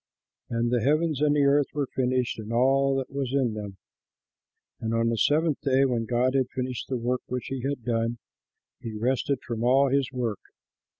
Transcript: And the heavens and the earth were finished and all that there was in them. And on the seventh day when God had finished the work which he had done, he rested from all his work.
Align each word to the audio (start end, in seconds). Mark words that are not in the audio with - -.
And 0.49 0.71
the 0.71 0.81
heavens 0.81 1.21
and 1.21 1.35
the 1.35 1.43
earth 1.43 1.67
were 1.75 1.85
finished 1.85 2.39
and 2.39 2.51
all 2.51 2.95
that 2.95 3.07
there 3.09 3.17
was 3.19 3.33
in 3.33 3.53
them. 3.53 3.77
And 4.79 4.95
on 4.95 5.09
the 5.09 5.15
seventh 5.15 5.61
day 5.61 5.85
when 5.85 6.05
God 6.05 6.33
had 6.33 6.49
finished 6.49 6.87
the 6.89 6.97
work 6.97 7.21
which 7.27 7.49
he 7.49 7.61
had 7.61 7.83
done, 7.83 8.17
he 8.79 8.97
rested 8.97 9.43
from 9.45 9.63
all 9.63 9.89
his 9.89 10.11
work. 10.11 10.39